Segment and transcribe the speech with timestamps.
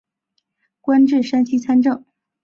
[0.81, 2.03] 官至山西参政。